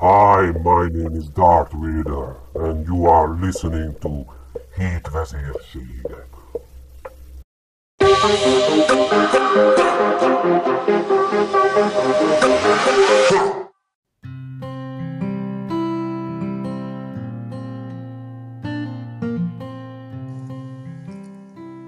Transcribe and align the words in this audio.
Hi, 0.00 0.52
my 0.62 0.88
name 0.88 1.16
is 1.16 1.28
Darth 1.28 1.72
Vader, 1.72 2.36
and 2.54 2.86
you 2.86 3.06
are 3.08 3.28
listening 3.30 3.98
to 3.98 4.24
Hét 4.76 5.08
vezérségek. 5.12 6.28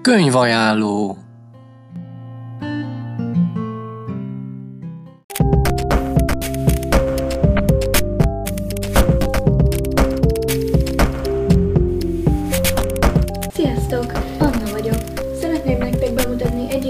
Könyvajánló 0.01 1.17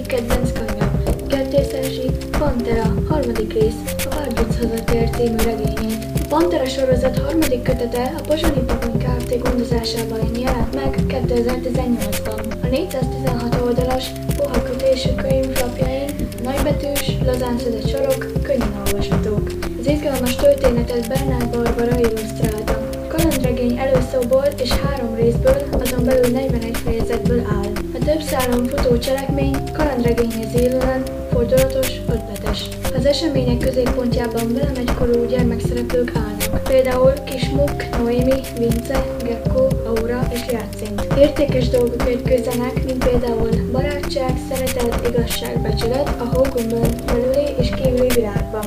egyik 0.01 0.13
kedvenc 0.13 0.51
könyvem. 0.51 1.03
Kertészesi 1.27 2.09
Pantera, 2.39 2.93
harmadik 3.09 3.53
rész, 3.53 3.81
a 3.97 4.15
Párduc 4.15 4.57
hazatér 4.57 5.09
című 5.09 5.35
regényét. 5.35 6.05
A 6.13 6.27
Pantera 6.29 6.65
sorozat 6.65 7.17
harmadik 7.17 7.61
kötete 7.61 8.13
a 8.17 8.21
Pozsonyi 8.21 8.61
Papon 8.65 8.97
Kft. 8.97 9.39
gondozásában 9.43 10.19
jelent 10.39 10.75
meg 10.75 10.99
2018-ban. 11.07 12.43
A 12.63 12.67
416 12.67 13.61
oldalas, 13.65 14.05
puha 14.35 14.63
kötésű 14.63 15.09
könyv 15.15 15.59
lapjain 15.59 16.09
nagybetűs, 16.43 17.17
lazán 17.25 17.57
szedett 17.57 17.89
sorok 17.89 18.41
könnyen 18.43 18.81
olvashatók. 18.85 19.51
Az 19.79 19.87
izgalmas 19.87 20.35
történetet 20.35 21.07
Bernard 21.07 21.49
Barbara 21.49 21.99
illusztrálta. 21.99 22.89
Kalandregény 23.07 23.77
előszóból 23.77 24.45
és 24.57 24.69
három 24.69 25.15
részből, 25.15 25.57
azon 25.81 26.03
belül 26.05 26.31
41 26.31 26.77
fejezetből 26.77 27.39
áll. 27.39 27.90
Több 28.05 28.21
szálon 28.21 28.65
futó 28.65 28.97
cselekmény 28.97 29.55
kalandregényhez 29.73 30.53
illően 30.53 31.03
fordulatos, 31.31 31.87
ötletes. 32.07 32.69
Az 32.95 33.05
események 33.05 33.57
középpontjában 33.57 34.53
velemegykorú 34.53 35.25
gyermekszereplők 35.25 36.11
állnak, 36.15 36.63
például 36.63 37.13
Kismuk, 37.25 37.97
Noémi, 37.97 38.39
Vince, 38.57 39.05
Gekko, 39.23 39.67
Aura 39.85 40.27
és 40.33 40.39
Játszint. 40.51 41.07
Értékes 41.17 41.69
dolgok 41.69 42.09
ütközzenek, 42.09 42.83
mint 42.83 43.03
például 43.05 43.49
barátság, 43.71 44.31
szeretet, 44.49 45.07
igazság, 45.07 45.61
becsület 45.61 46.21
a 46.21 46.23
hógon 46.23 46.81
belüli 47.05 47.53
és 47.59 47.69
kívüli 47.69 48.07
világban. 48.15 48.65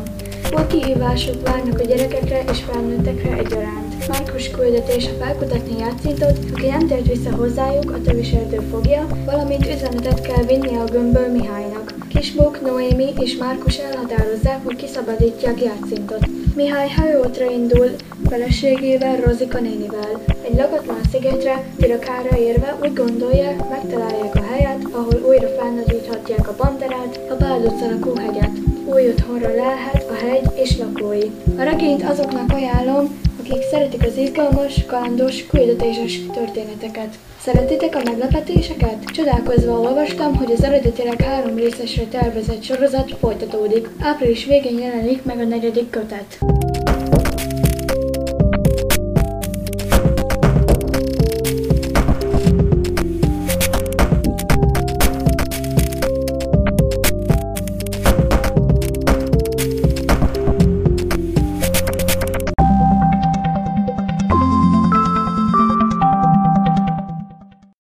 Új 0.57 0.67
kihívások 0.67 1.49
várnak 1.49 1.81
a 1.81 1.85
gyerekekre 1.85 2.43
és 2.51 2.59
felnőttekre 2.71 3.37
egyaránt. 3.37 3.94
Márkus 4.09 4.51
küldetés 4.51 5.09
felkutatni 5.19 5.79
játszintot, 5.79 6.39
aki 6.53 6.67
nem 6.67 6.87
tért 6.87 7.07
vissza 7.07 7.37
hozzájuk, 7.37 7.91
a 7.91 8.01
töviseltő 8.01 8.59
fogja, 8.71 9.07
valamint 9.25 9.67
üzenetet 9.67 10.21
kell 10.21 10.45
vinnie 10.45 10.81
a 10.81 10.85
gömbből 10.85 11.29
Mihálynak. 11.29 11.95
Kisbuk, 12.09 12.61
Noémi 12.61 13.13
és 13.19 13.37
Márkus 13.37 13.77
elhatározzák, 13.77 14.65
hogy 14.65 14.77
kiszabadítják 14.77 15.63
játszintot. 15.63 16.27
Mihály 16.55 16.89
hajótra 16.89 17.51
indul, 17.51 17.91
feleségével, 18.29 19.17
Rozika 19.17 19.61
nénivel. 19.61 20.23
Egy 20.43 20.57
lakatlan 20.57 21.01
szigetre, 21.11 21.65
Pirakára 21.77 22.39
érve 22.39 22.77
úgy 22.83 22.93
gondolják, 22.93 23.69
megtalálják 23.69 24.35
a 24.35 24.43
helyet, 24.53 24.87
ahol 24.91 25.25
újra 25.29 25.49
felnagyíthatják 25.49 26.49
a 26.49 26.55
banderát, 26.57 27.21
a 27.31 27.35
Bálduc 27.35 27.83
alakú 27.83 28.13
hegyet. 28.17 28.53
Új 28.85 29.09
otthonra 29.09 29.55
lelhet 29.55 30.07
a 30.11 30.25
hegy 30.25 30.51
és 30.55 30.77
lakói. 30.79 31.31
A 31.59 31.63
regényt 31.63 32.03
azoknak 32.03 32.53
ajánlom, 32.53 33.23
akik 33.51 33.63
szeretik 33.63 34.07
az 34.07 34.17
izgalmas, 34.17 34.85
kalandos, 34.87 35.47
küldetéses 35.47 36.21
történeteket. 36.33 37.15
Szeretitek 37.41 37.95
a 37.95 38.03
meglepetéseket? 38.05 39.05
Csodálkozva 39.05 39.81
olvastam, 39.81 40.37
hogy 40.37 40.53
az 40.53 40.65
eredetileg 40.65 41.21
három 41.21 41.57
részesre 41.57 42.05
tervezett 42.05 42.63
sorozat 42.63 43.17
folytatódik. 43.21 43.89
Április 44.01 44.45
végén 44.45 44.79
jelenik 44.79 45.25
meg 45.25 45.39
a 45.39 45.45
negyedik 45.45 45.91
kötet. 45.91 46.39